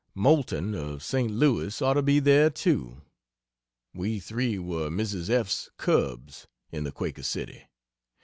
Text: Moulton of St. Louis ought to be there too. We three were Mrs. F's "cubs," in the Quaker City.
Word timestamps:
Moulton 0.15 0.73
of 0.73 1.03
St. 1.03 1.29
Louis 1.29 1.79
ought 1.79 1.93
to 1.93 2.01
be 2.01 2.17
there 2.19 2.49
too. 2.49 3.03
We 3.93 4.19
three 4.19 4.57
were 4.57 4.89
Mrs. 4.89 5.29
F's 5.29 5.69
"cubs," 5.77 6.47
in 6.71 6.85
the 6.85 6.91
Quaker 6.91 7.21
City. 7.21 7.65